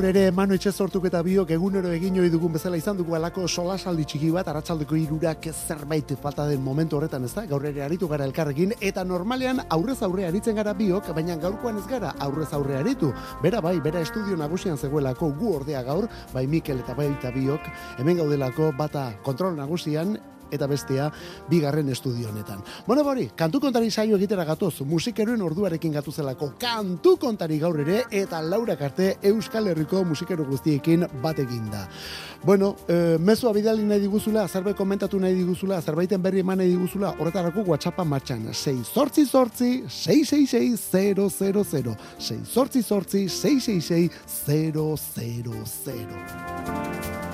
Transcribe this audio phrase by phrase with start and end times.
[0.00, 4.06] Gaur ere manu etxe eta biok egunero egin hori dugun bezala izan dugu alako solasaldi
[4.06, 8.24] txiki bat, aratzaldeko irurak zerbait falta den momentu horretan ez da, gaur ere aritu gara
[8.24, 13.12] elkarrekin, eta normalean aurrez aurre aritzen gara biok, baina gaurkoan ez gara aurrez aurre aritu.
[13.42, 17.68] Bera bai, bera estudio nagusian zegoelako gu ordea gaur, bai Mikel eta bai eta biok,
[17.98, 20.16] hemen gaudelako bata kontrol nagusian,
[20.50, 21.10] eta bestea
[21.50, 22.62] bigarren estudio honetan.
[22.86, 28.04] Bueno, bori, kantu kontari saio egitera gatoz, musikeroen orduarekin gatu zelako kantu kontari gaur ere
[28.10, 31.36] eta Laura Karte Euskal Herriko musikero guztiekin bat
[31.70, 31.88] da.
[32.42, 37.14] Bueno, e, mezua bidali nahi diguzula, zerbait komentatu nahi diguzula, zerbaiten berri eman nahi diguzula,
[37.18, 38.48] horretarako WhatsAppa martxan.
[38.52, 40.90] 6 sortzi sortzi, 666
[41.38, 41.96] 000.
[42.18, 44.10] 6 sortzi sortzi, 666
[45.84, 47.29] 000.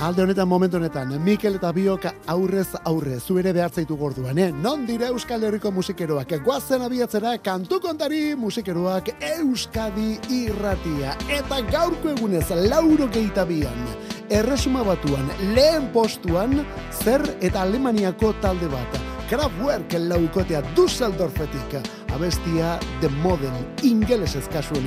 [0.00, 4.46] Alde honetan momentu honetan, Mikel eta Biok aurrez aurre, zu ere behartzaitu gorduan, eh?
[4.48, 11.12] Non dire Euskal Herriko musikeroak, guazen abiatzera kantu kontari musikeroak Euskadi irratia.
[11.28, 13.84] Eta gaurko egunez, lauro geitabian,
[14.32, 16.62] erresuma batuan, lehen postuan,
[17.04, 18.96] zer eta Alemaniako talde bat.
[19.28, 21.76] Kraftwerk laukotea Dusseldorfetik,
[22.16, 24.80] abestia The Model, ingeles ezkasu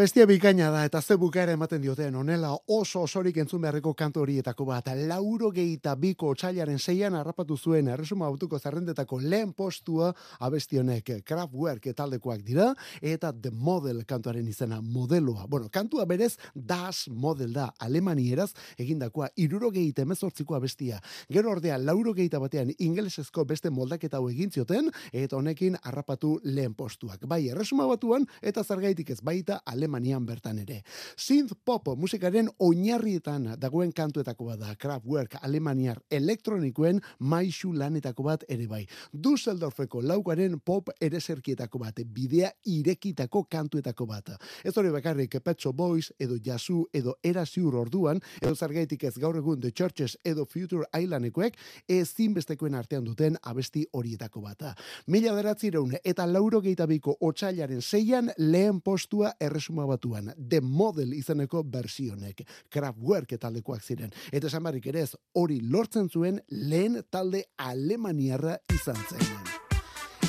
[0.00, 4.64] bestia bikaina da, eta ze bukaera ematen dioten, onela oso osorik entzun beharreko kanto horietako
[4.64, 10.08] bat, lauro gehieta biko otxailaren seian harrapatu zuen erresuma autuko zerrendetako lehen postua
[10.46, 12.70] abestionek Kraftwerk taldekoak dira,
[13.02, 15.44] eta The Model kantuaren izena modeloa.
[15.46, 21.02] Bueno, kantua berez Das Model da, alemanieraz egindakoa iruro gehieta emezortzikoa bestia.
[21.28, 26.72] Gero ordea, lauro gehieta batean ingelesezko beste moldaketa hau egin zioten, eta honekin harrapatu lehen
[26.74, 27.26] postuak.
[27.28, 29.60] Bai, erresuma batuan, eta zergaitik ez baita
[29.90, 30.82] Alemanian bertan ere.
[31.18, 38.68] Synth pop musikaren oinarrietan dagoen kantuetako bat da Kraftwerk Alemaniar elektronikoen maixu lanetako bat ere
[38.70, 38.84] bai.
[39.12, 44.30] Dusseldorfeko laukaren pop ereserkietako bat, bidea irekitako kantuetako bat.
[44.64, 47.44] Ez hori bakarrik Petso Boys edo Jasu edo Era
[47.74, 51.56] orduan, edo zargaitik ez gaur egun The Churches edo Future Islandekoek
[51.88, 54.62] ez zinbestekoen artean duten abesti horietako bat.
[55.06, 61.64] Mila beratzireun eta lauro gehitabiko otxailaren zeian lehen postua erresu erresuma batuan, The Model izeneko
[61.64, 64.12] versionek, Kraftwerk taldekoak ziren.
[64.32, 69.26] Eta esan barrik ere ez, hori lortzen zuen lehen talde alemaniarra izan zen.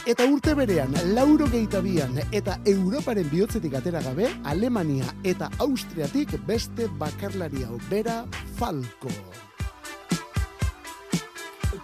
[0.07, 7.69] Eta urte berean, lauro geitabian eta Europaren bihotzetik atera gabe, Alemania eta Austriatik beste bakarlaria
[7.89, 8.25] bera
[8.57, 9.09] Falco.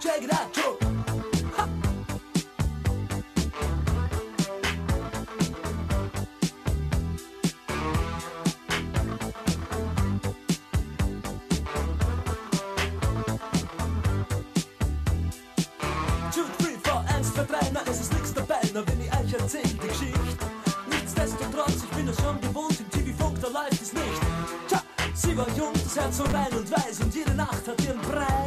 [0.00, 0.87] Check it
[19.48, 20.46] erzählt die Geschichte.
[20.90, 24.20] Nichtsdestotrotz, ich bin es schon gewohnt, im TV-Funk, da läuft es nicht.
[24.68, 24.82] Tja,
[25.14, 28.37] sie war jung, das Herz so rein und weiß und jede Nacht hat ihren Preis.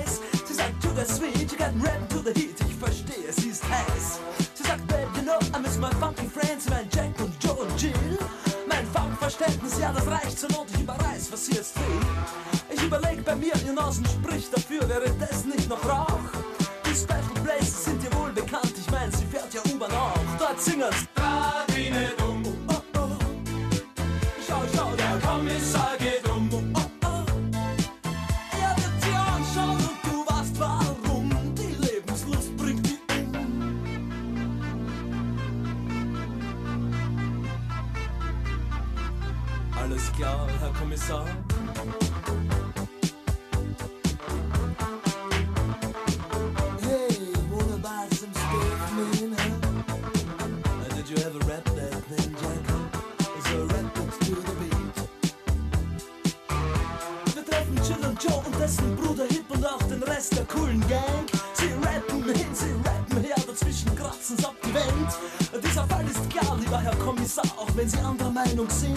[64.32, 65.64] Kratzen's ab die Wand.
[65.64, 68.96] Dieser Fall ist klar, lieber Herr Kommissar, auch wenn Sie anderer Meinung sind.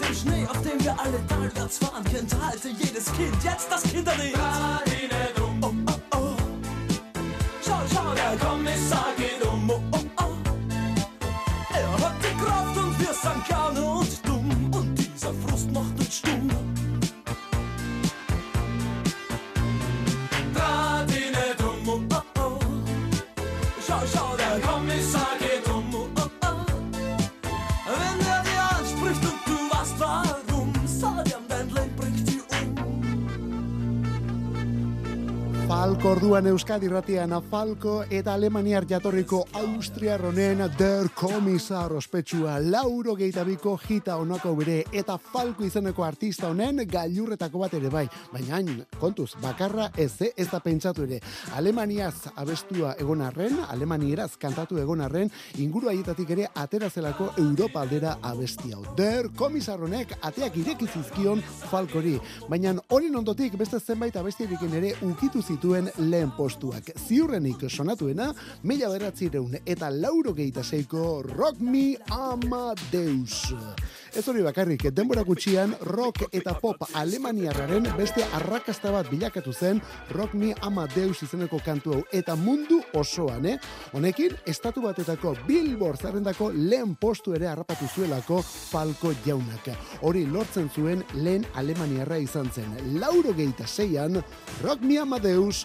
[0.00, 3.34] Den Schnee, auf dem wir alle talwärts fahren, kennt halte jedes Kind.
[3.42, 4.34] Jetzt das Kinderlied.
[4.36, 5.72] Oh, oh,
[6.14, 6.36] oh.
[7.64, 9.51] Schau, schau, der Kommissar geht um.
[36.02, 44.16] Falko orduan Euskadi ratian Falko eta Alemaniar jatorriko Austriarronen der komisar ospetsua lauro geitabiko jita
[44.18, 48.08] onako bere eta Falko izeneko artista honen gailurretako bat ere bai.
[48.32, 51.20] Baina hain, kontuz, bakarra ez ez da pentsatu ere.
[51.54, 55.30] Alemaniaz abestua egon arren, Alemanieraz kantatu egon arren,
[55.62, 58.82] inguru haietatik ere aterazelako Europa aldera abesti hau.
[58.98, 62.18] Der komisarronek ateak irekizizkion Falkori.
[62.50, 66.92] Baina hori ondotik beste zenbait abestieriken ere ukitu zitu zituen lehen postuak.
[67.06, 68.32] Ziurrenik sonatuena,
[68.62, 73.54] mila beratzireun eta lauro geita zeiko Rock Me Amadeus.
[74.12, 79.80] Ez hori bakarrik, denbora gutxian rock eta pop alemaniarraren beste arrakasta bat bilakatu zen
[80.12, 83.56] Rock Me Amadeus izeneko kantu hau eta mundu osoan, eh?
[83.96, 89.72] Honekin, estatu batetako Billboard zerrendako lehen postu ere harrapatu zuelako falko jaunak.
[90.04, 92.68] Hori lortzen zuen lehen alemaniarra izan zen.
[93.00, 94.20] Lauro geita zeian,
[94.60, 95.64] Rock Me Amadeus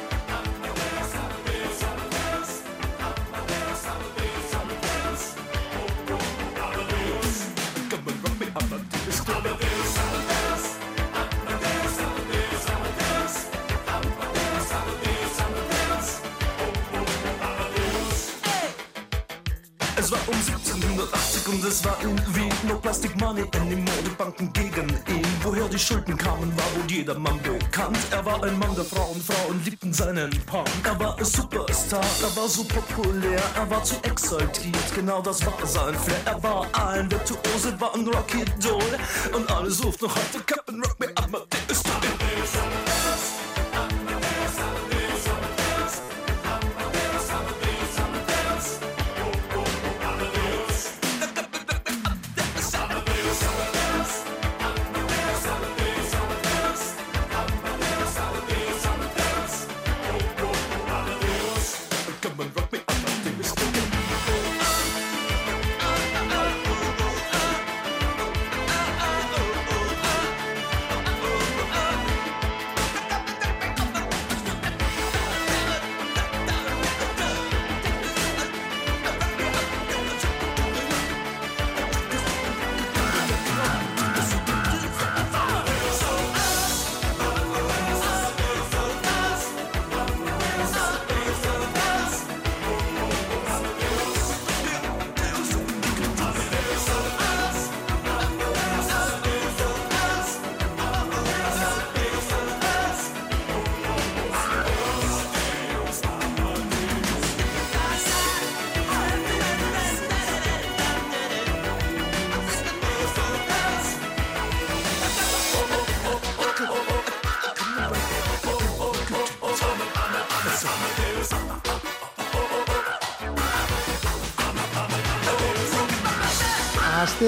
[21.51, 25.27] und es war in Wien No Plastic Money anymore, die Banken gegen ihn.
[25.43, 27.97] Woher die Schulden kamen, war wohl jedermann bekannt.
[28.11, 32.35] Er war ein Mann der Frauen, Frauen liebten seinen Punk Er war ein Superstar, er
[32.35, 36.21] war so populär Er war zu exaltiert, genau das war sein Flair.
[36.25, 38.97] Er war ein Virtuose, war ein Rocky Doll.
[39.33, 42.80] Und alle suchten noch heute Captain Rock Me Amadeus Come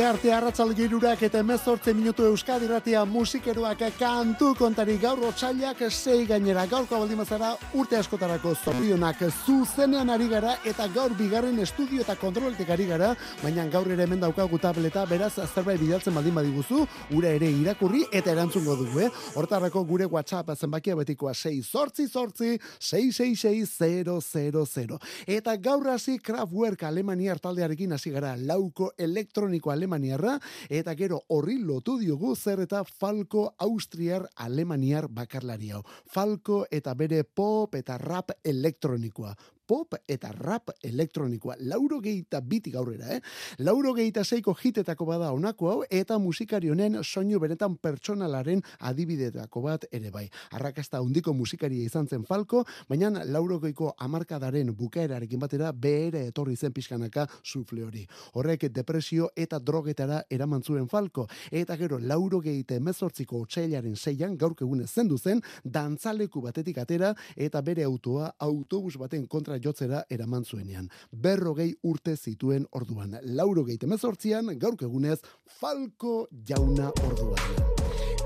[0.03, 6.65] Arte arratzalde girurak eta emezortze minutu Euskadi Ratia musikeroak kantu kontari gaur otxailak sei gainera.
[6.67, 12.86] Gaurko baldimazara urte askotarako zorionak zuzenean ari gara eta gaur bigarren estudio eta kontroletek ari
[12.86, 16.86] gara, baina gaur ere hemen daukagu tableta, beraz zerbait bidaltzen baldin badiguzu,
[17.18, 19.10] ura ere irakurri eta erantzungo dugu, eh?
[19.39, 27.94] Hortarako gure WhatsApp zenbakia betikoa 6 sortzi sortzi 666 Eta gaur hasi Kraftwerk Alemaniar taldearekin
[27.94, 30.39] hasi gara lauko elektroniko alemaniarra
[30.70, 35.84] eta gero horri lotu diogu zer eta Falco Austriar Alemaniar bakarlari hau.
[36.06, 39.36] Falco eta bere pop eta rap elektronikoa
[39.67, 41.55] pop eta rap elektronikoa.
[41.70, 43.22] Lauro geita bitik aurrera, eh?
[43.60, 49.88] Lauro geita zeiko hitetako bada honako hau, eta musikari honen soinu benetan pertsonalaren adibidetako bat
[49.91, 50.25] ere bai.
[50.51, 57.27] Arrakasta handiko musikaria izan zen Falco, baina laurogeiko amarkadaren bukaerarekin batera bere etorri zen pixkanaka
[57.43, 58.05] sufle hori.
[58.34, 64.89] Horrek depresio eta drogetara eraman zuen Falco, eta gero laurogeita emezortziko otxailaren zeian gaurk egunez
[64.91, 70.89] zendu zen, dantzaleku batetik atera eta bere autoa autobus baten kontra jotzera eraman zuenean.
[71.12, 73.17] Berrogei urte zituen orduan.
[73.24, 75.19] Laurogei temezortzian, gaurk egunez,
[75.60, 77.74] Falco jauna orduan.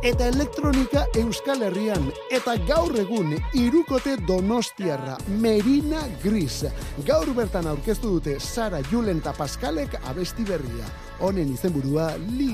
[0.05, 6.61] Eta elektronika Euskal Herrian, eta gaur egun irukote donostiarra, Merina Gris.
[7.07, 10.85] Gaur bertan aurkeztu dute Sara Julen eta Paskalek abesti berria.
[11.19, 12.53] Honen izenburua Li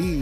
[0.00, 0.14] Li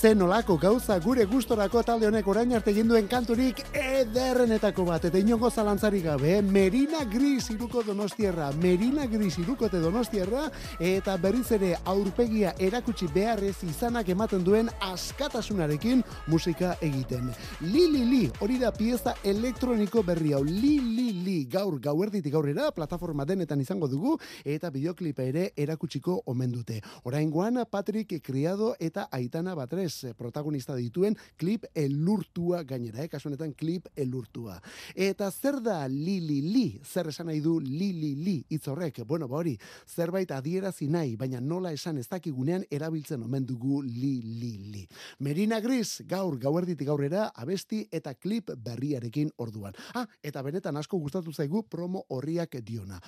[0.00, 3.64] zen olako gauza gure gustorako talde honek orain arte egin duen kanturik
[3.98, 5.04] ederrenetako bat.
[5.08, 6.42] Eta inongo zalantzarik gabe, eh?
[6.42, 10.44] Merina Gris iruko donostierra, Merina Gris irukote donostierra,
[10.78, 17.32] eta berriz ere aurpegia erakutsi beharrez izanak ematen duen askatasunarekin musika egiten.
[17.66, 22.70] Li li li, hori da pieza elektroniko berri hau, li li li, gaur gauerditik aurrera,
[22.76, 26.78] plataforma denetan izango dugu, eta bideoklipa ere erakutsiko omen dute.
[27.08, 33.10] Oraingoan Patrick Criado eta Aitana Batres protagonista dituen klip elurtua gainera, eh?
[33.10, 34.58] kasu honetan klip elurtua.
[34.94, 36.66] Eta zer da li li li?
[36.84, 39.02] Zer esan nahi du li li li hitz horrek?
[39.06, 44.18] Bueno, ba hori, zerbait adierazi nahi, baina nola esan ez dakigunean erabiltzen omen dugu li
[44.22, 44.84] li li.
[45.20, 49.76] Merina Gris gaur gauerditik aurrera abesti eta klip berriarekin orduan.
[49.94, 53.00] Ah, eta benetan asko gustatu zaigu promo horriak diona.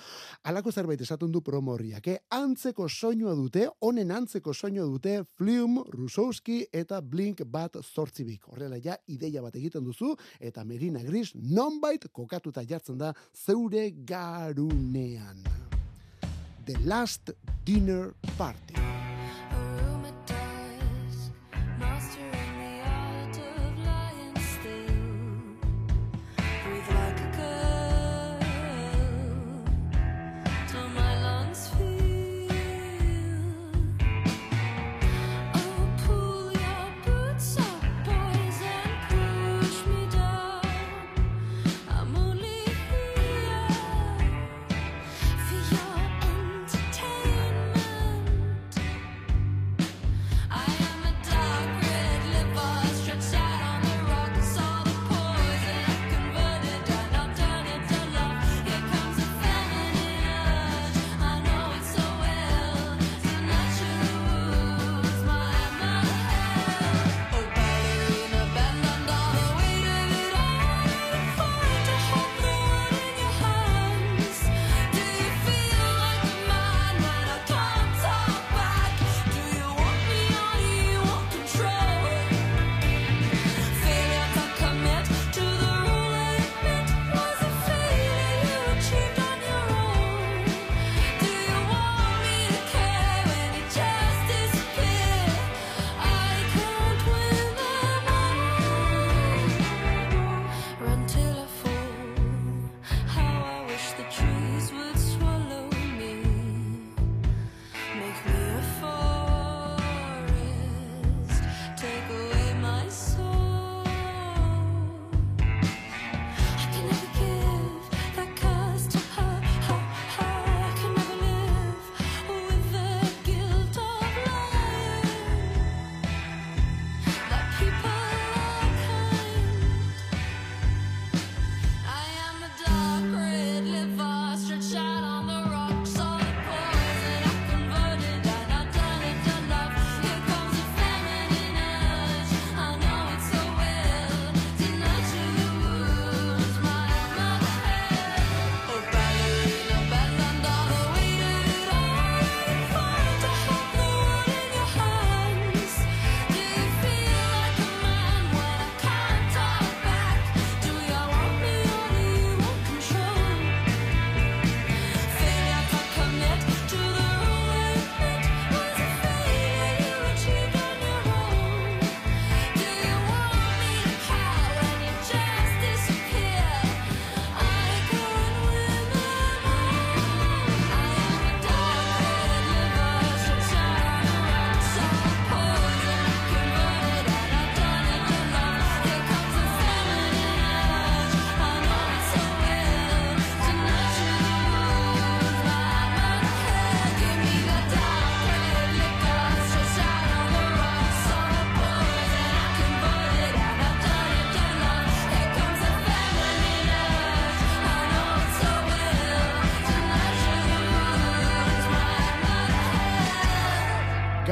[0.43, 2.17] Halako zerbait esaten du promo horriak, eh?
[2.31, 8.47] Antzeko soinua dute, honen antzeko soinua dute Flume, Rusowski eta Blink bat zortzibik.
[8.51, 15.43] Horrela ja, ideia bat egiten duzu, eta Merina Gris nonbait kokatuta jartzen da zeure garunean.
[16.65, 17.33] The Last
[17.65, 18.80] Dinner Party.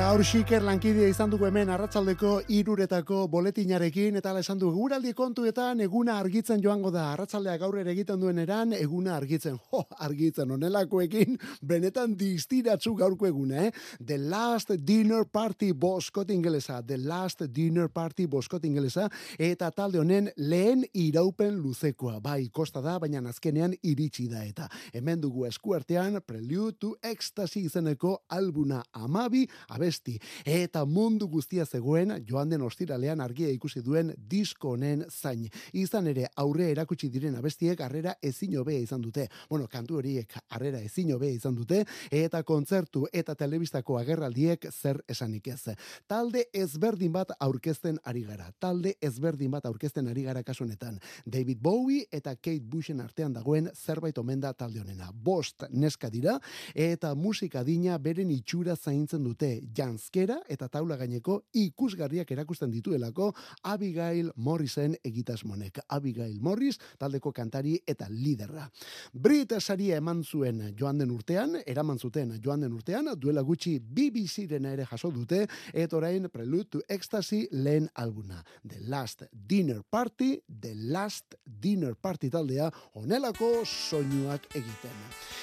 [0.09, 6.15] Gaur xiker lankidea izan dugu hemen arratsaldeko iruretako boletinarekin eta esan du guraldi kontuetan eguna
[6.17, 7.11] argitzen joango da.
[7.11, 13.67] Arratsaldea gaur ere egiten duen eran eguna argitzen jo argitzen onelakoekin benetan distiratzu gaurko eguna
[13.67, 13.69] eh?
[13.99, 19.05] The Last Dinner Party boskot ingelesa The Last Dinner Party boskot ingelesa
[19.37, 22.17] eta talde honen lehen iraupen luzekoa.
[22.19, 24.65] Bai kosta da baina azkenean iritsi da eta.
[24.91, 29.98] Hemen dugu eskuartean Prelude to Ecstasy izeneko albuna amabi abesti
[30.45, 35.47] eta mundu guztia zegoen joan den ostiralean argia ikusi duen disko honen zain.
[35.73, 39.27] Izan ere aurre erakutsi diren abestiek harrera ezin hobea izan dute.
[39.49, 45.47] Bueno, kantu horiek harrera ezin hobea izan dute eta kontzertu eta telebistako agerraldiek zer esanik
[45.47, 45.75] ez.
[46.07, 48.51] Talde ezberdin bat aurkezten ari gara.
[48.59, 50.99] Talde ezberdin bat aurkezten ari gara kasu honetan.
[51.25, 55.11] David Bowie eta Kate Bushen artean dagoen zerbait omen da talde honena.
[55.13, 56.39] Bost neska dira
[56.75, 59.49] eta musika dina beren itxura zaintzen dute
[59.89, 63.31] janzkera eta taula gaineko ikusgarriak erakusten dituelako
[63.63, 65.81] Abigail Morrisen egitasmonek.
[65.89, 68.67] Abigail Morris taldeko kantari eta liderra.
[69.13, 74.65] Brit saria eman zuen joan den urtean, eraman zuten joan den urtean, duela gutxi BBC-ren
[74.69, 78.43] ere jaso dute, eta orain Prelude to Ecstasy lehen albuna.
[78.63, 84.97] The Last Dinner Party, The Last Dinner Party taldea, onelako soinuak egiten.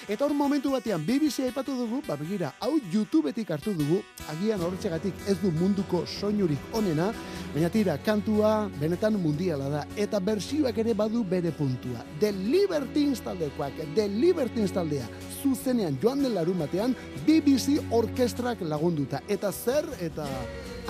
[0.09, 4.03] Eta hor momentu batean BBC aipatu dugu, ba begira, hau YouTubetik hartu dugu,
[4.37, 7.09] agian horretxegatik ez du munduko soinurik onena,
[7.55, 12.05] baina tira, kantua benetan mundiala da, eta bersioak ere badu bere puntua.
[12.21, 15.09] The Libertines taldekoak, The Libertines taldea,
[15.43, 16.97] zuzenean joan den larun batean,
[17.27, 19.23] BBC orkestrak lagunduta.
[19.29, 20.27] Eta zer, eta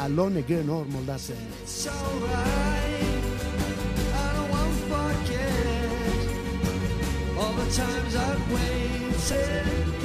[0.02, 1.38] alone again hor moldazen.
[7.66, 9.95] Times I've waited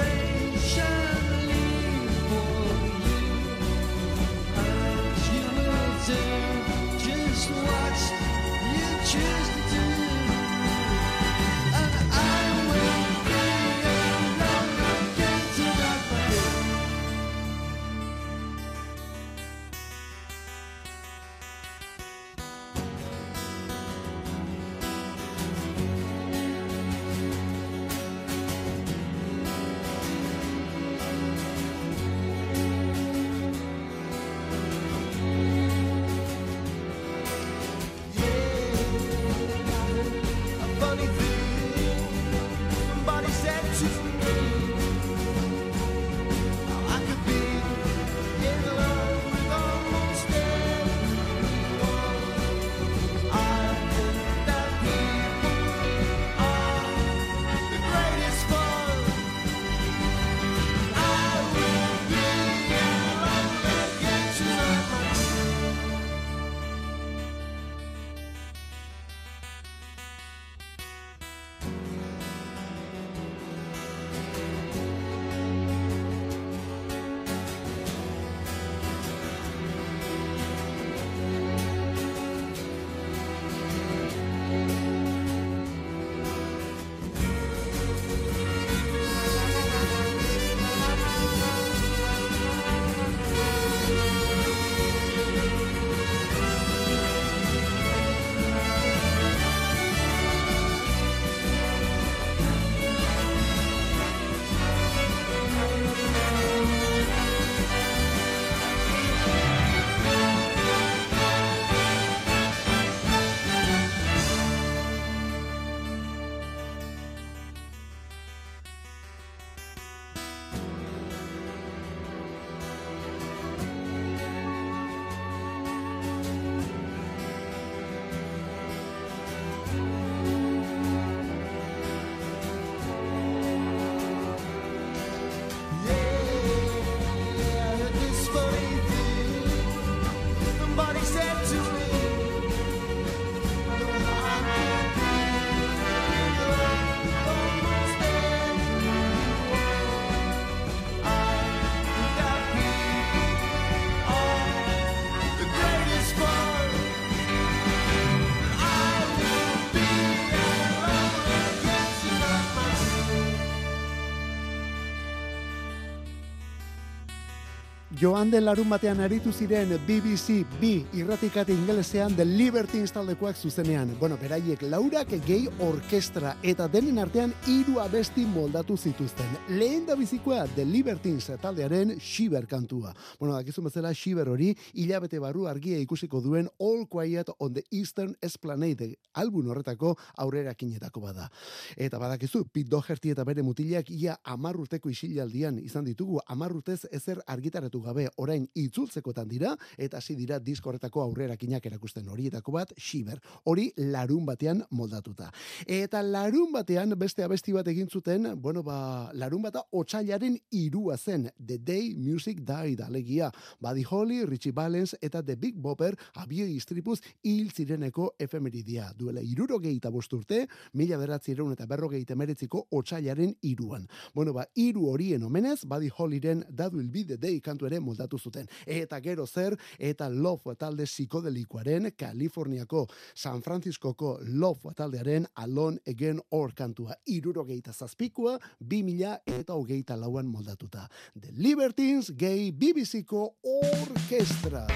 [168.01, 173.91] Joan den larun batean aritu ziren BBC B irratikate ingelesean The Libertines taldekoak zuzenean.
[173.99, 179.29] Bueno, beraiek laurak gehi orkestra eta denen artean hiru abesti moldatu zituzten.
[179.49, 182.95] Lehen da bizikoa The Libertines taldearen Shiver kantua.
[183.19, 188.15] Bueno, dakizun bezala Shiver hori hilabete barru argia ikusiko duen All Quiet on the Eastern
[188.19, 191.29] Esplanade album horretako aurrera kinetako bada.
[191.77, 197.90] Eta badakizu, Pete Doherty eta bere mutilak ia amarrurteko isilaldian izan ditugu, amarrurtez ezer argitaratu
[197.91, 203.19] gabe orain itzultzekotan dira, eta hasi dira diskorretako aurrerakinak erakusten horietako bat, Shiver.
[203.45, 205.29] Hori larun batean moldatuta.
[205.67, 211.29] Eta larun batean beste abesti bat egin zuten, bueno, ba, larun bata otxailaren irua zen,
[211.37, 213.31] The Day Music Died, alegia.
[213.59, 218.91] Buddy Holly, Richie Valens eta The Big Bopper abio istripuz hil zireneko efemeridia.
[218.97, 223.87] Duela iruro gehieta bosturte, mila beratzireun eta berrogei temeretziko otxailaren iruan.
[224.15, 228.19] Bueno, ba, iru horien omenez, Buddy Hollyren That Will Be The Day kantu ere moldatu
[228.19, 228.47] zuten.
[228.65, 236.53] Eta gero zer, eta Love talde psikodelikoaren, Kaliforniako, San Franciscoko Love taldearen Alone Again Or
[236.53, 236.95] kantua.
[237.05, 240.87] Iruro gehieta zazpikua, bi mila eta hogeita lauan moldatuta.
[241.19, 244.67] The Libertines Gay BBC-ko Orkestra.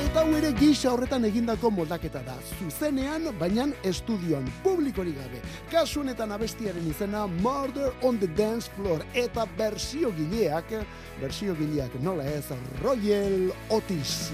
[0.00, 2.36] Eta hau ere gisa horretan egindako moldaketa da.
[2.56, 5.42] Zuzenean, baina estudioan publikorik gabe.
[5.72, 9.04] Kasu honetan abestiaren izena Murder on the Dance Floor.
[9.14, 10.72] Eta bersio gileak,
[11.20, 12.46] bersio gileak nola ez,
[12.82, 14.32] Royal Otis.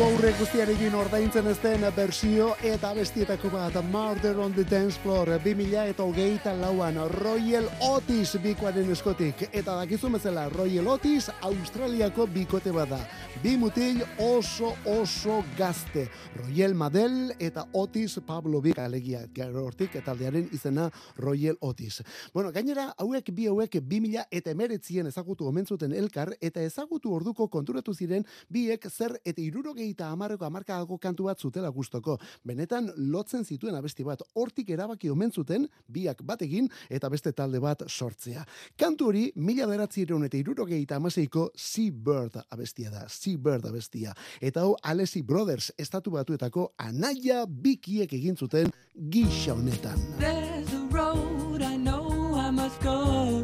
[0.00, 5.30] Francisco Aurre guztiarekin ordaintzen ez den bersio eta bestietako bat Murder on the Dance Floor
[5.40, 9.46] 2000 eta hogeita lauan Royal Otis bikoaren eskotik.
[9.48, 12.98] Eta dakizu bezala Royal Otis Australiako bikote bada
[13.42, 16.10] bi mutil oso oso gazte.
[16.36, 22.02] Royal Madel eta Otis Pablo Bik alegia gero hortik taldearen izena Royal Otis.
[22.34, 27.48] Bueno gainera hauek bi hauek 2000 eta emeretzien ezagutu omen zuten elkar eta ezagutu orduko
[27.48, 32.18] konturatu ziren biek zer eta irurogeita amarreko amarkadako kantu bat zutela gustoko.
[32.44, 37.60] Benetan lotzen zituen abesti bat, hortik erabaki omen zuten, biak bat egin eta beste talde
[37.60, 38.44] bat sortzea.
[38.78, 44.14] Kantu hori, mila beratzireun eta irurogeita amaseiko Seabird abestia da, Seabird abestia.
[44.40, 48.70] Eta hau Alessi Brothers estatu batuetako anaia bikiek egin zuten
[49.10, 49.98] gisa honetan.
[50.18, 53.39] There's a road I know I must go.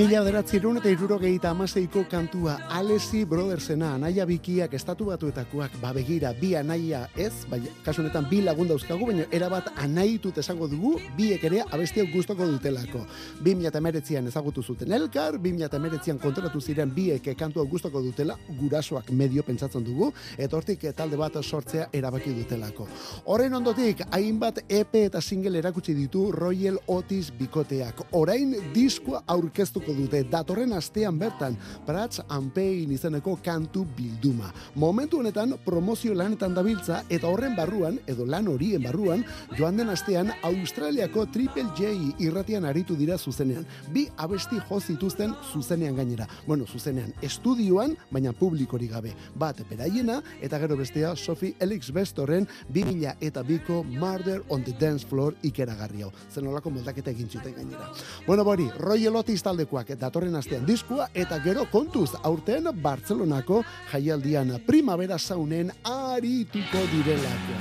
[0.00, 7.02] Mila bederatzireun eta irurogeita amaseiko kantua Alesi Brothersena anaia bikiak estatu batuetakoak babegira bi anaia
[7.20, 12.00] ez, bai, kasu honetan bi lagun dauzkagu, baina erabat anaitut esango dugu biek ere abesti
[12.00, 13.02] hau gustoko dutelako.
[13.44, 19.84] 2019an ezagutu zuten elkar, 2019an kontratu ziren biek kantu hau gustoko dutela, gurasoak medio pentsatzen
[19.84, 20.08] dugu,
[20.38, 22.88] eta hortik talde bat sortzea erabaki dutelako.
[23.26, 28.06] Horren ondotik, hainbat EP eta single erakutsi ditu Royal Otis bikoteak.
[28.16, 34.52] Orain diskoa aurkeztuko dute datorren astean bertan Prats and Pain izeneko kantu bilduma.
[34.74, 39.24] Momentu honetan promozio lanetan dabiltza eta horren barruan edo lan horien barruan
[39.58, 43.66] joan den astean Australiako Triple J irratian aritu dira zuzenean.
[43.92, 46.28] Bi abesti jo zituzten zuzenean gainera.
[46.46, 49.14] Bueno, zuzenean estudioan, baina publikori gabe.
[49.34, 55.06] Bat beraiena eta gero bestea Sophie Elix Bestorren 2000 eta biko Murder on the Dance
[55.06, 56.12] Floor ikeragarri hau.
[56.32, 57.90] Zenolako moldaketa egin zuten gainera.
[58.26, 59.42] Bueno, bori, Royal Otis
[59.80, 63.62] taldekoak datorren astean diskua eta gero kontuz aurten Bartzelonako
[63.92, 67.56] jaialdian primavera saunen arituko direlako.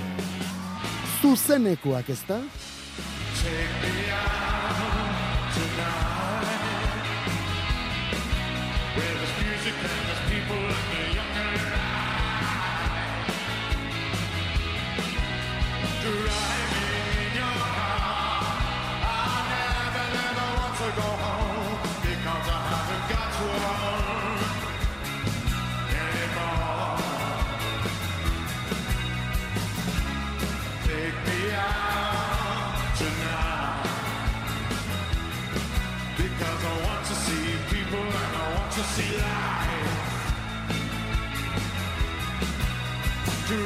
[1.22, 2.42] Zuzenekoak, ezta?
[9.70, 9.99] Because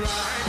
[0.03, 0.42] right.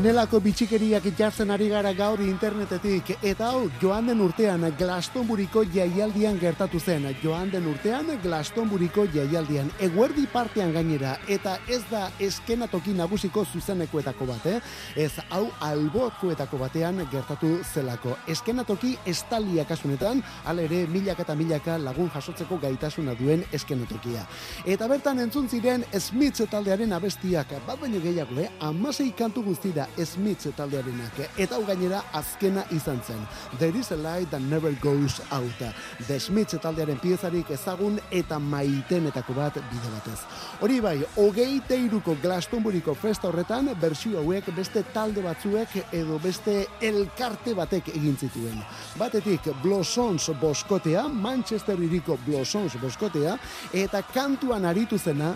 [0.00, 6.78] Onelako bitxikeriak jartzen ari gara gaur internetetik eta hau joan den urtean Glastonburiko jaialdian gertatu
[6.80, 7.04] zen.
[7.20, 14.46] Joan den urtean Glastonburiko jaialdian eguerdi partean gainera eta ez da eskenatoki nagusiko zuzenekoetako bat,
[14.46, 14.62] eh?
[14.96, 18.16] Ez hau albokoetako batean gertatu zelako.
[18.26, 24.24] Eskenatoki estalia kasunetan, hala ere milaka eta milaka lagun jasotzeko gaitasuna duen eskenatokia.
[24.64, 28.48] Eta bertan entzun ziren Smith taldearen abestiak, bat baino gehiago, eh?
[28.64, 33.20] Amasei kantu guztira Smith taldearenak, eta hau gainera azkena izan zen.
[33.58, 35.62] There is a light that never goes out.
[36.06, 40.18] The Smith taldearen piezarik ezagun eta maitenetako bat bide batez.
[40.60, 47.54] Hori bai, hogeite iruko Glastonburiko festa horretan, bersio hauek beste talde batzuek edo beste elkarte
[47.54, 48.58] batek egin zituen.
[48.98, 53.36] Batetik Blossons boskotea, Manchester iriko Blossons boskotea,
[53.72, 55.34] eta kantuan aritu zena,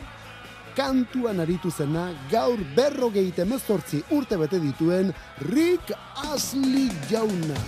[0.76, 5.12] kantuan aritu zena gaur berrogeite emezortzi urte bete dituen
[5.50, 5.94] Rick
[6.32, 7.58] Astley jauna.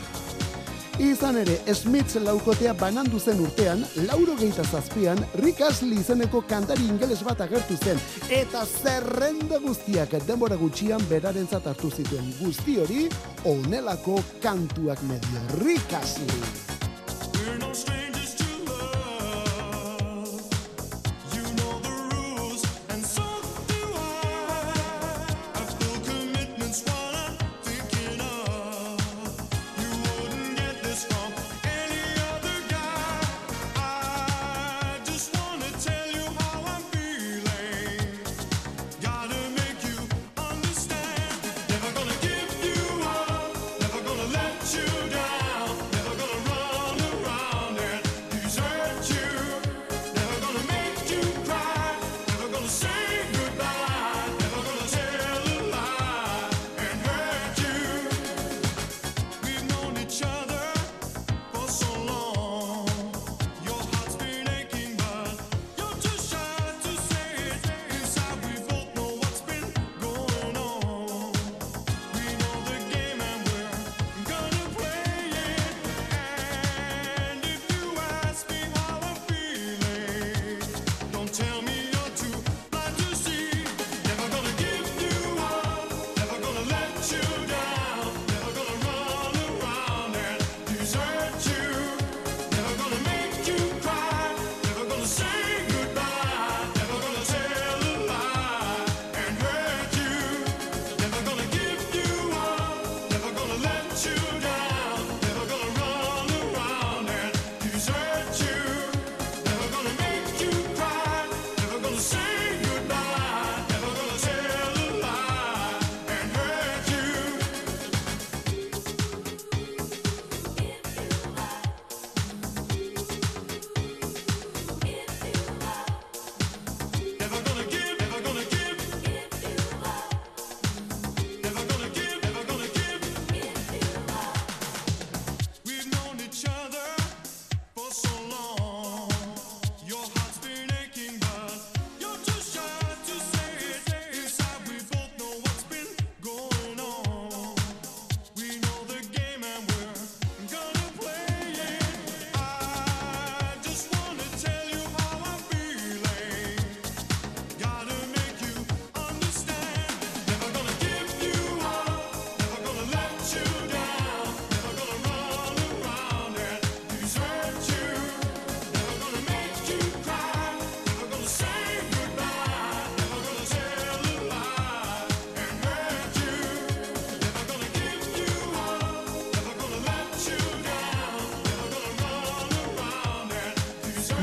[0.98, 7.20] Izan ere, Smith laukotea banandu zen urtean, lauro geita zazpian, Rick Astley izeneko kantari ingeles
[7.26, 8.00] bat agertu zen,
[8.32, 13.02] eta zerrenda guztiak denbora gutxian berarentzat hartu zituen guzti hori,
[13.44, 15.44] onelako kantuak medio.
[15.60, 16.65] Rick Astley.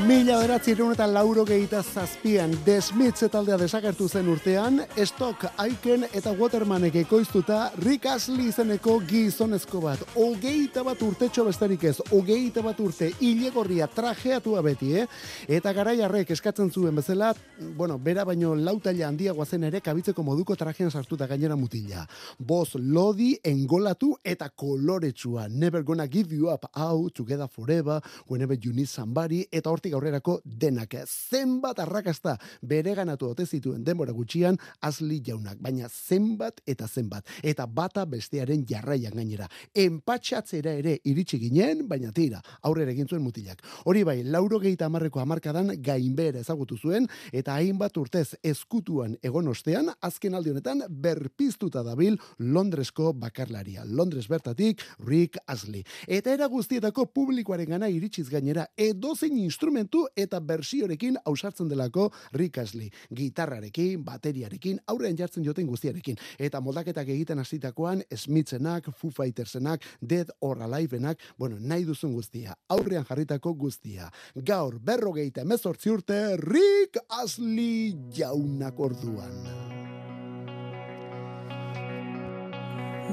[0.04, 6.98] Mila beratzen eta lauro gehieta zazpian desmitze taldea desagertu zen urtean, Stock, Aiken eta Watermanek
[7.00, 10.02] ekoiztuta Rick Astley izeneko gizonezko bat.
[10.20, 15.06] Ogeita bat urtetxo besterik ez, ogeita bat urte hilegorria trajeatua beti, eh?
[15.48, 17.32] Eta garaiarrek eskatzen zuen bezala,
[17.78, 22.04] bueno, bera baino lautaila handiagoa zen ere kabitzeko moduko trajean sartuta gainera mutila.
[22.38, 25.48] Boz lodi, engolatu eta koloretsua.
[25.48, 30.40] Never gonna give you up, out, together forever, whenever you need somebody, eta hortik aurrerako
[30.44, 30.94] denak.
[31.06, 37.26] Zenbat arrakasta bere ganatu ote zituen denbora gutxian asli jaunak, baina zenbat eta zenbat.
[37.42, 39.48] Eta bata bestearen jarraian gainera.
[39.74, 43.62] Enpatxatzera ere iritsi ginen, baina tira, aurrera egin zuen mutilak.
[43.84, 49.90] Hori bai, lauro gehieta amarreko amarkadan gainbera ezagutu zuen, eta hainbat urtez eskutuan egon ostean,
[50.00, 53.84] azken aldi honetan berpiztuta dabil Londresko bakarlaria.
[53.84, 55.84] Londres bertatik Rick Astley.
[56.06, 59.83] Eta era guztietako publikoaren gana iritsiz gainera edozein instrumentu
[60.16, 62.90] eta bersiorekin ausartzen delako Rick Astley.
[63.14, 66.16] Gitarrarekin, bateriarekin, aurrean jartzen joten guztiarekin.
[66.38, 72.54] Eta moldaketak egiten hasitakoan Smitzenak, Foo Fightersenak, Dead or Alivenak, bueno, nahi duzun guztia.
[72.68, 74.10] Aurrean jarritako guztia.
[74.34, 79.38] Gaur berrogeita emezortzi urte Rick Astley jaunak orduan.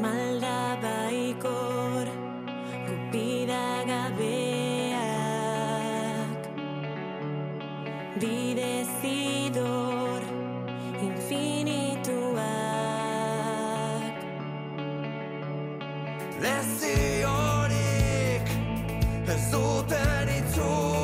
[0.02, 2.10] Malda baikor,
[2.88, 4.61] gupida gabeak
[8.22, 10.22] Bidezidor,
[11.02, 12.42] infinituak
[16.42, 17.78] Leziorik
[19.28, 21.01] ez duten itzulerak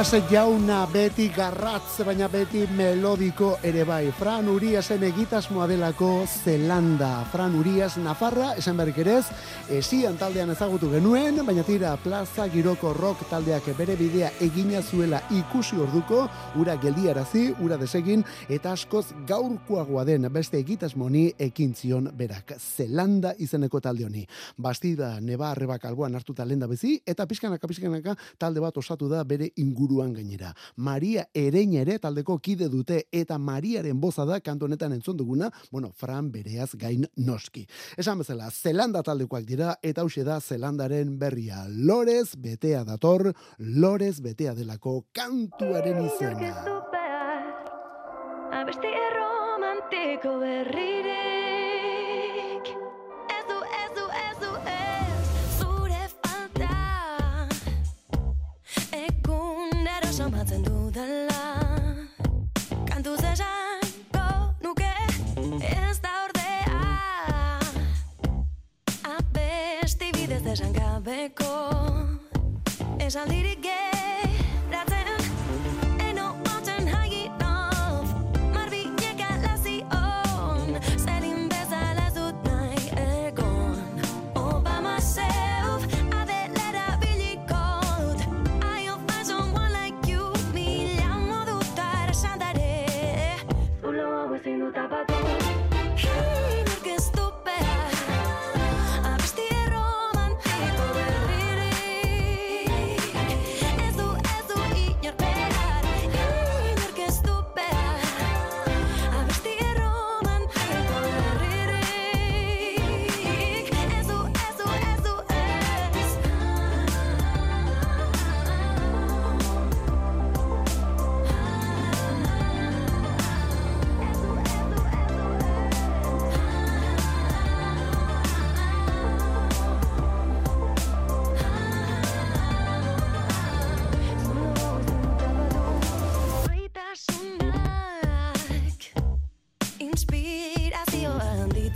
[0.00, 4.06] Urias jauna beti garratz, baina beti melodiko ere bai.
[4.16, 7.26] Fran Uriasen egitasmoa delako Zelanda.
[7.28, 9.26] Fran Urias Nafarra, esan berrik erez,
[9.68, 15.76] esian taldean ezagutu genuen, baina tira plaza giroko rock taldeak bere bidea egina zuela ikusi
[15.76, 16.22] orduko,
[16.56, 22.56] ura geldiarazi, ura desegin, eta askoz gaurkoagoa den beste egitasmoni ekin zion berak.
[22.56, 24.24] Zelanda izeneko talde honi.
[24.56, 29.52] Bastida neba arrebak alboan hartuta lenda bezi, eta pixkanaka pixkanaka talde bat osatu da bere
[29.60, 30.54] inguru inguruan gainera.
[30.76, 35.90] Maria Ereña ere taldeko kide dute eta Mariaren boza da kantu honetan entzun duguna, bueno,
[35.92, 37.66] Fran bereaz gain noski.
[37.96, 41.66] Esan bezala, Zelanda taldekoak dira eta hause da Zelandaren berria.
[41.68, 46.54] Lorez betea dator, Lorez betea delako kantuaren izena.
[48.60, 50.99] Abesti erromantiko berririk
[71.10, 71.54] gabeko.
[73.00, 74.19] Esaldirik geratzen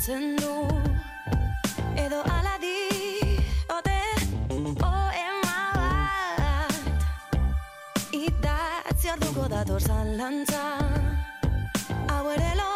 [0.09, 0.69] handitzen du.
[1.97, 4.01] Edo ala diote
[4.79, 6.75] Poema bat.
[8.13, 10.65] Idatzi orduko dator zalantza.
[12.09, 12.74] Hau ere loka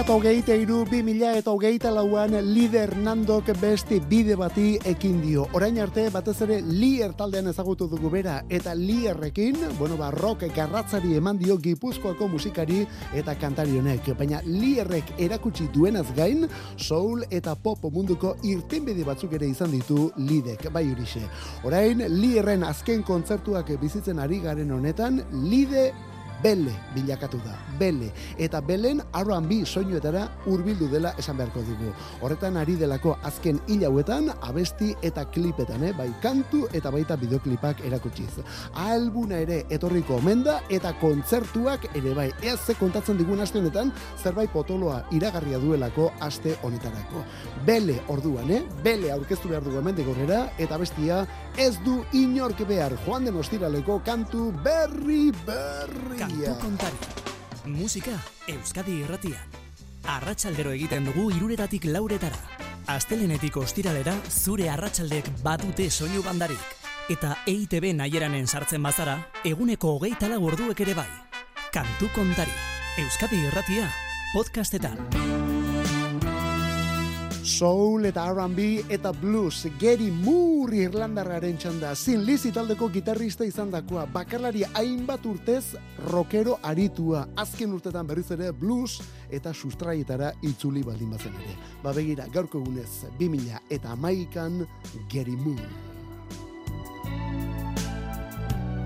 [0.00, 5.46] ez 2008 iru, 2008 lauan lider nandok beste bide bati ekin dio.
[5.52, 11.16] Orain arte batez ere lier taldean ezagutu dugu bera eta lierrekin, bueno ba, rock garratzari
[11.16, 14.08] eman dio gipuzkoako musikari eta kantari honek.
[14.16, 20.70] Baina lierrek erakutsi duenaz gain, soul eta pop munduko irtenbide batzuk ere izan ditu lidek,
[20.72, 21.26] bai horixe.
[21.64, 25.20] Orain, lierren azken kontzertuak bizitzen ari garen honetan,
[25.50, 25.90] lide
[26.42, 28.10] Bele bilakatu da, Bele.
[28.38, 31.92] Eta Belen R&B soinuetara hurbildu dela esan beharko dugu.
[32.20, 35.92] Horretan ari delako azken hil hauetan abesti eta klipetan, eh?
[35.96, 38.40] bai kantu eta baita bideoklipak erakutsiz.
[38.86, 42.30] Albuna ere etorriko omen da eta kontzertuak ere bai.
[42.42, 47.24] Ez ze kontatzen digun aste honetan zerbait potoloa iragarria duelako aste honetarako.
[47.66, 48.62] Bele orduan, eh?
[48.84, 51.24] Bele aurkeztu behar dugu hemendik aurrera eta bestia
[51.60, 56.29] ez du inork behar joan den ostiraleko kantu berri berria.
[56.30, 56.96] Kantu kontari.
[57.66, 58.12] Musika
[58.46, 59.56] Euskadi irratian.
[60.06, 62.38] Arratsaldero egiten dugu iruretatik lauretara.
[62.86, 66.62] Astelenetik ostiralera zure arratsaldek batute soinu bandarik.
[67.10, 71.10] Eta EITB naieranen sartzen bazara, eguneko hogeita lau orduek ere bai.
[71.74, 72.54] Kantu kontari.
[73.02, 73.90] Euskadi irratia.
[74.32, 75.49] Podcastetan.
[77.50, 79.66] Soul eta R&B eta blues.
[79.80, 81.94] Gary Moore Irlandarraren txanda.
[81.98, 85.74] Zin Lizzy taldeko gitarrista izan dakoa Bakarlari hainbat urtez
[86.12, 87.26] rockero aritua.
[87.42, 91.56] Azken urtetan berriz ere blues eta sustraietara itzuli baldin bazen ere.
[91.82, 94.62] Ba begira, gaurko egunez 2000 eta amaikan
[95.10, 95.68] Gary Moore.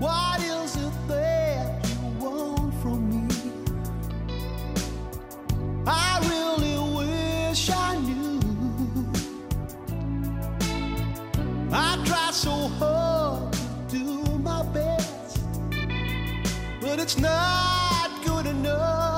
[0.01, 3.27] What is it that you want from me?
[5.85, 8.34] I really wish I knew.
[11.77, 13.51] I try so hard
[13.89, 15.39] to do my best,
[16.79, 19.14] but it's not good enough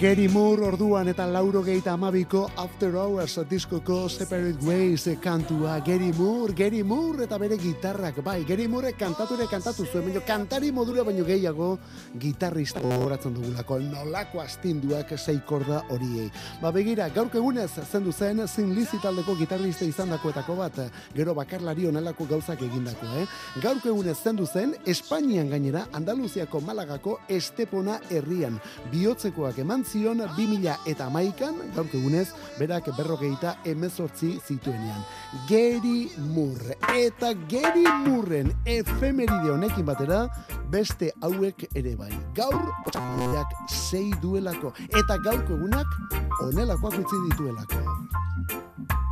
[0.00, 5.74] Gary Moore orduan eta lauro geita amabiko After Hours diskoko Separate Ways kantua.
[5.84, 8.22] Gary Moore, Gary Moore eta bere gitarrak.
[8.24, 11.74] Bai, Gary Moore kantatu ere kantatu zuen, baina kantari modura baino gehiago
[12.18, 13.76] gitarrista horatzen dugulako.
[13.90, 16.30] Nolako astinduak seikorda horiei.
[16.62, 20.80] Ba begira, gaurko egunez zendu zen Zin Lizi taldeko gitarrista izandakoetako bat,
[21.12, 23.26] gero bakarlari onelako gauzak egindako, eh?
[23.60, 28.56] Gaurko egunez zendu zen Espainian gainera Andaluziako Malagako Estepona herrian.
[28.88, 32.28] Bihotzekoak eman zion 2000 eta amaikan, gaurko egunez,
[32.58, 35.02] berak berrogeita emezortzi zituenean.
[35.48, 36.78] Gary Moore.
[36.94, 40.22] Eta Gary Moorren efemeride honekin batera,
[40.70, 42.12] beste hauek ere bai.
[42.38, 44.74] Gaur, otxakileak sei duelako.
[44.88, 46.00] Eta gaurko egunak,
[46.46, 49.09] onelakoak utzi dituelako.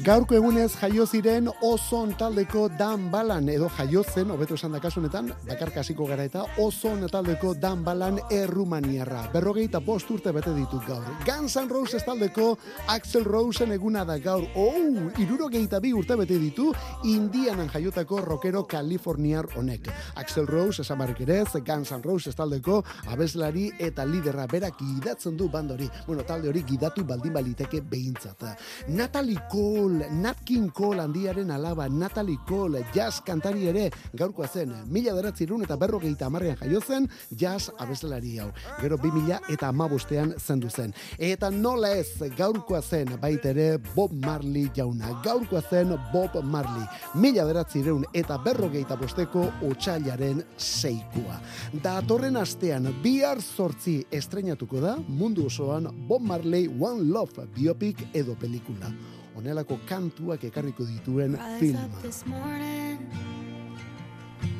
[0.00, 5.00] Gaurko egunez jaio ziren Ozon taldeko Dan Balan edo jaio zen, hobeto esan da kasu
[5.00, 9.28] honetan, gara eta Ozon taldeko Dan Balan errumaniarra.
[9.32, 11.04] Berrogeita bost urte bete ditut gaur.
[11.26, 12.56] Guns N' Roses taldeko
[12.88, 14.46] Axel Rosen eguna da gaur.
[14.54, 16.72] Oh, irurogeita bi urte bete ditu
[17.04, 19.90] Indianan jaiotako rockero Kaliforniar honek.
[20.14, 25.50] Axel Rose esan barrik ere, Guns N' Roses taldeko abeslari eta liderra berak gidatzen du
[25.50, 25.90] bandori.
[26.06, 28.48] Bueno, talde hori gidatu baldin baliteke behintzat.
[28.88, 35.14] Natalie Cole, Nat King Cole handiaren alaba, Natalie Cole, jazz kantari ere gaurkoa zen, mila
[35.16, 38.50] beratzerun eta berrogeita amarrean jaio zen, jazz abeslari hau.
[38.80, 40.94] Gero bi mila eta amabostean zendu zen.
[41.18, 45.12] Eta nola ez, gaurkoa zen, baita ere Bob Marley jauna.
[45.24, 46.86] Gaurkoa zen Bob Marley.
[47.14, 51.40] Mila beratzerun eta berrogeita bosteko otxailaren seikua.
[51.82, 58.92] Datorren astean, bihar zortzi estrenatuko da, mundu osoan Bob Marley One Love biopic edo pelikula.
[59.40, 61.84] Honelako kantuak ekarriko dituen filma.
[61.84, 62.98] up this morning,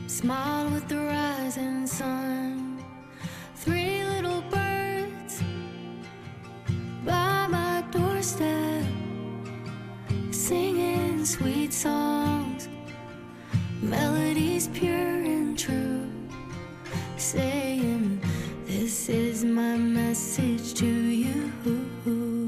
[0.07, 2.81] smile with the rising sun.
[3.57, 5.43] Three little birds
[7.05, 8.87] by my doorstep,
[10.31, 12.71] singing sweet songs,
[13.83, 16.09] melodies pure and true,
[17.19, 18.19] saying,
[18.65, 22.40] This is my message to you.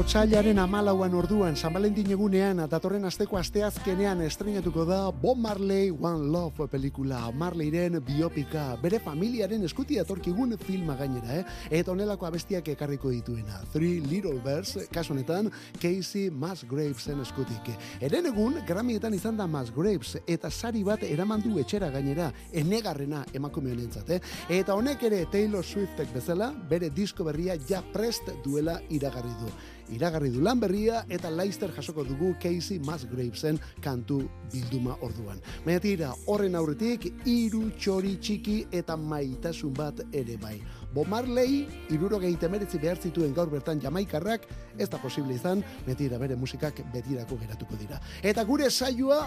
[0.00, 6.64] Otsailaren amalauan orduan, San Valentin egunean, datorren asteko asteazkenean estrenatuko da Bob Marley One Love
[6.72, 11.42] pelikula, Marleyren biopika, bere familiaren eskuti atorkigun filma gainera, eh?
[11.80, 13.60] Eta honelako abestiak ekarriko dituena.
[13.74, 15.50] Three Little Birds, kasu honetan,
[15.82, 17.68] Casey Musgravesen eskutik.
[18.00, 23.76] Eren egun, Grammyetan izan da Musgraves, eta sari bat eraman du etxera gainera, enegarrena emakume
[23.76, 24.22] honentzat, eh?
[24.62, 29.52] Eta honek ere Taylor Swiftek bezala, bere disko berria ja prest duela iragarri du
[29.94, 34.22] iragarri du lan berria eta Leicester jasoko dugu Casey Musgravesen kantu
[34.52, 35.40] bilduma orduan.
[35.64, 40.58] Baina tira, horren aurretik, hiru txori txiki eta maitasun bat ere bai.
[40.94, 46.36] Bob Marley, irurogeita emeretzi behar zituen gaur bertan jamaikarrak, ez da posible izan, betira bere
[46.36, 48.00] musikak betirako geratuko dira.
[48.22, 49.20] Eta gure saioa,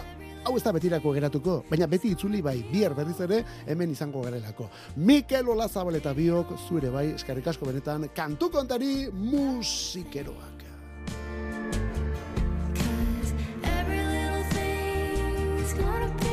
[0.44, 4.68] hau ez da betirako geratuko, baina beti itzuli bai, bihar berriz ere, hemen izango garelako.
[4.96, 10.53] Mikel Olazabal eta biok, zure bai, eskarrik asko benetan, kantu kontari musikeroak.
[12.74, 13.34] Cause
[13.64, 16.23] every little thing's gonna